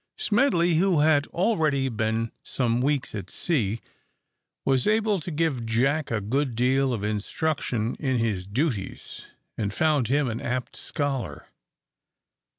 Smedley, 0.17 0.77
who 0.77 1.01
had 1.01 1.27
already 1.27 1.87
been 1.87 2.31
some 2.41 2.81
weeks 2.81 3.13
at 3.13 3.29
sea, 3.29 3.81
was 4.65 4.87
able 4.87 5.19
to 5.19 5.29
give 5.29 5.63
Jack 5.63 6.09
a 6.09 6.19
good 6.19 6.55
deal 6.55 6.91
of 6.91 7.03
instruction 7.03 7.93
in 7.99 8.17
his 8.17 8.47
duties, 8.47 9.27
and 9.59 9.71
found 9.71 10.07
him 10.07 10.27
an 10.27 10.41
apt 10.41 10.75
scholar. 10.75 11.45